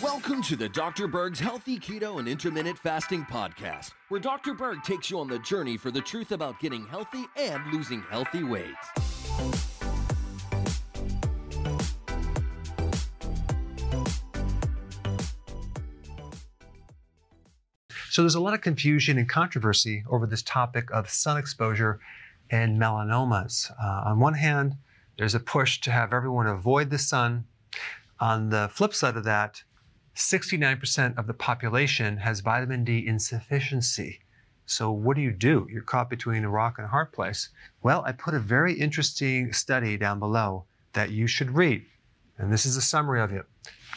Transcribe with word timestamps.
Welcome 0.00 0.40
to 0.42 0.54
the 0.54 0.68
Dr. 0.72 1.08
Berg's 1.08 1.40
Healthy 1.40 1.80
Keto 1.80 2.20
and 2.20 2.28
Intermittent 2.28 2.78
Fasting 2.78 3.24
Podcast, 3.24 3.90
where 4.08 4.20
Dr. 4.20 4.54
Berg 4.54 4.84
takes 4.84 5.10
you 5.10 5.18
on 5.18 5.26
the 5.26 5.40
journey 5.40 5.76
for 5.76 5.90
the 5.90 6.00
truth 6.00 6.30
about 6.30 6.60
getting 6.60 6.86
healthy 6.86 7.24
and 7.36 7.60
losing 7.72 8.02
healthy 8.02 8.44
weight. 8.44 8.76
So 18.10 18.22
there's 18.22 18.36
a 18.36 18.40
lot 18.40 18.54
of 18.54 18.60
confusion 18.60 19.18
and 19.18 19.28
controversy 19.28 20.04
over 20.08 20.24
this 20.24 20.42
topic 20.42 20.88
of 20.92 21.10
sun 21.10 21.36
exposure 21.36 21.98
and 22.48 22.80
melanomas. 22.80 23.72
Uh, 23.72 24.02
on 24.10 24.20
one 24.20 24.34
hand, 24.34 24.76
there's 25.16 25.34
a 25.34 25.40
push 25.40 25.80
to 25.80 25.90
have 25.90 26.12
everyone 26.12 26.46
avoid 26.46 26.90
the 26.90 26.98
sun. 26.98 27.44
On 28.20 28.50
the 28.50 28.68
flip 28.72 28.94
side 28.94 29.16
of 29.16 29.24
that, 29.24 29.62
69% 30.16 31.18
of 31.18 31.26
the 31.26 31.34
population 31.34 32.16
has 32.18 32.40
vitamin 32.40 32.84
D 32.84 33.06
insufficiency. 33.06 34.20
So 34.66 34.90
what 34.90 35.16
do 35.16 35.22
you 35.22 35.32
do? 35.32 35.66
You're 35.70 35.82
caught 35.82 36.08
between 36.08 36.44
a 36.44 36.50
rock 36.50 36.78
and 36.78 36.86
a 36.86 36.90
hard 36.90 37.12
place. 37.12 37.50
Well, 37.82 38.02
I 38.06 38.12
put 38.12 38.34
a 38.34 38.38
very 38.38 38.72
interesting 38.72 39.52
study 39.52 39.96
down 39.96 40.18
below 40.18 40.64
that 40.94 41.10
you 41.10 41.26
should 41.26 41.50
read. 41.50 41.84
And 42.38 42.52
this 42.52 42.64
is 42.64 42.76
a 42.76 42.82
summary 42.82 43.20
of 43.20 43.32
it. 43.32 43.44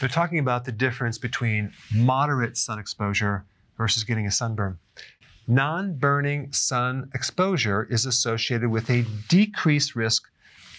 They're 0.00 0.08
talking 0.08 0.38
about 0.38 0.64
the 0.64 0.72
difference 0.72 1.18
between 1.18 1.72
moderate 1.94 2.56
sun 2.56 2.78
exposure 2.78 3.44
versus 3.76 4.04
getting 4.04 4.26
a 4.26 4.30
sunburn. 4.30 4.78
Non 5.46 5.94
burning 5.94 6.52
sun 6.52 7.10
exposure 7.14 7.84
is 7.90 8.06
associated 8.06 8.70
with 8.70 8.88
a 8.88 9.04
decreased 9.28 9.96
risk 9.96 10.30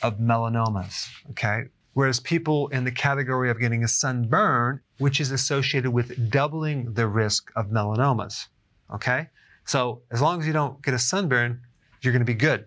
of 0.03 0.19
melanomas, 0.19 1.07
okay? 1.31 1.63
Whereas 1.93 2.19
people 2.19 2.67
in 2.69 2.83
the 2.83 2.91
category 2.91 3.49
of 3.49 3.59
getting 3.59 3.83
a 3.83 3.87
sunburn, 3.87 4.81
which 4.97 5.19
is 5.19 5.31
associated 5.31 5.91
with 5.91 6.29
doubling 6.29 6.93
the 6.93 7.07
risk 7.07 7.51
of 7.55 7.67
melanomas, 7.67 8.47
okay? 8.93 9.29
So 9.65 10.01
as 10.11 10.21
long 10.21 10.41
as 10.41 10.47
you 10.47 10.53
don't 10.53 10.81
get 10.81 10.93
a 10.93 10.99
sunburn, 10.99 11.61
you're 12.01 12.13
gonna 12.13 12.25
be 12.25 12.33
good. 12.33 12.65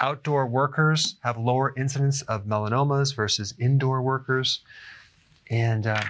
Outdoor 0.00 0.46
workers 0.46 1.16
have 1.22 1.38
lower 1.38 1.72
incidence 1.76 2.22
of 2.22 2.44
melanomas 2.44 3.14
versus 3.14 3.54
indoor 3.58 4.02
workers. 4.02 4.60
And 5.48 5.86
uh, 5.86 6.02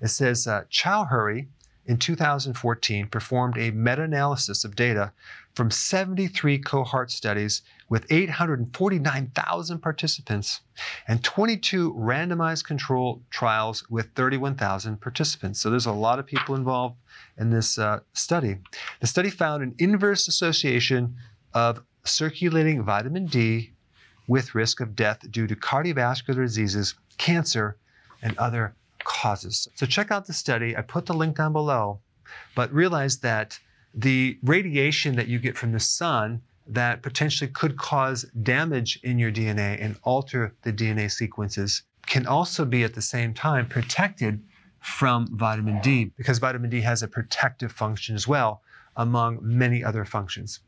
it 0.00 0.08
says 0.08 0.46
uh, 0.46 0.64
Chowdhury 0.70 1.48
in 1.88 1.96
2014 1.96 3.08
performed 3.08 3.56
a 3.56 3.70
meta 3.70 4.02
analysis 4.02 4.62
of 4.62 4.76
data 4.76 5.10
from 5.54 5.70
73 5.70 6.58
cohort 6.58 7.10
studies 7.10 7.62
with 7.88 8.06
849,000 8.10 9.78
participants 9.78 10.60
and 11.08 11.24
22 11.24 11.94
randomized 11.94 12.64
control 12.64 13.22
trials 13.30 13.88
with 13.88 14.12
31,000 14.14 15.00
participants. 15.00 15.60
So 15.60 15.70
there's 15.70 15.86
a 15.86 15.92
lot 15.92 16.18
of 16.18 16.26
people 16.26 16.54
involved 16.54 16.96
in 17.38 17.50
this 17.50 17.78
uh, 17.78 18.00
study. 18.12 18.58
The 19.00 19.06
study 19.06 19.30
found 19.30 19.62
an 19.62 19.74
inverse 19.78 20.28
association 20.28 21.16
of 21.54 21.82
circulating 22.04 22.84
vitamin 22.84 23.26
D 23.26 23.72
with 24.28 24.54
risk 24.54 24.80
of 24.80 24.94
death 24.94 25.20
due 25.30 25.46
to 25.46 25.56
cardiovascular 25.56 26.44
diseases, 26.44 26.94
cancer, 27.16 27.78
and 28.20 28.36
other 28.36 28.74
causes. 29.18 29.68
So 29.74 29.84
check 29.86 30.10
out 30.10 30.26
the 30.26 30.32
study. 30.32 30.76
I 30.76 30.82
put 30.82 31.06
the 31.06 31.14
link 31.14 31.36
down 31.36 31.52
below, 31.52 32.00
but 32.54 32.72
realize 32.72 33.18
that 33.18 33.58
the 33.94 34.38
radiation 34.42 35.16
that 35.16 35.26
you 35.26 35.38
get 35.38 35.56
from 35.56 35.72
the 35.72 35.80
sun 35.80 36.40
that 36.68 37.02
potentially 37.02 37.50
could 37.50 37.76
cause 37.76 38.24
damage 38.42 39.00
in 39.02 39.18
your 39.18 39.32
DNA 39.32 39.82
and 39.82 39.96
alter 40.04 40.54
the 40.62 40.72
DNA 40.72 41.10
sequences 41.10 41.82
can 42.06 42.26
also 42.26 42.64
be 42.64 42.84
at 42.84 42.94
the 42.94 43.02
same 43.02 43.34
time 43.34 43.66
protected 43.66 44.42
from 44.80 45.26
vitamin 45.32 45.80
D 45.80 46.12
because 46.16 46.38
vitamin 46.38 46.70
D 46.70 46.80
has 46.82 47.02
a 47.02 47.08
protective 47.08 47.72
function 47.72 48.14
as 48.14 48.28
well 48.28 48.62
among 48.96 49.38
many 49.42 49.82
other 49.82 50.04
functions. 50.04 50.60